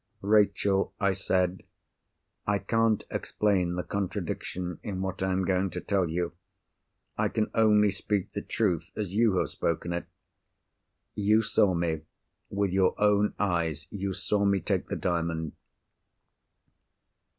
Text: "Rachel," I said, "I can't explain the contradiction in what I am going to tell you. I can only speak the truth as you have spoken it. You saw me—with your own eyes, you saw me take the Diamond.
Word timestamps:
"Rachel," 0.23 0.95
I 0.99 1.13
said, 1.13 1.61
"I 2.47 2.57
can't 2.57 3.03
explain 3.11 3.75
the 3.75 3.83
contradiction 3.83 4.79
in 4.81 4.99
what 5.03 5.21
I 5.21 5.31
am 5.31 5.45
going 5.45 5.69
to 5.69 5.79
tell 5.79 6.09
you. 6.09 6.33
I 7.19 7.27
can 7.29 7.51
only 7.53 7.91
speak 7.91 8.31
the 8.31 8.41
truth 8.41 8.89
as 8.95 9.13
you 9.13 9.37
have 9.37 9.51
spoken 9.51 9.93
it. 9.93 10.07
You 11.13 11.43
saw 11.43 11.75
me—with 11.75 12.71
your 12.71 12.99
own 12.99 13.35
eyes, 13.37 13.85
you 13.91 14.11
saw 14.13 14.43
me 14.43 14.59
take 14.59 14.87
the 14.87 14.95
Diamond. 14.95 15.51